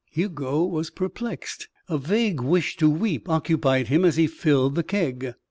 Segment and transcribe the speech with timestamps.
[0.09, 1.67] Hugo was perplexed.
[1.87, 5.35] A vague wish to weep occupied him as he filled the keg.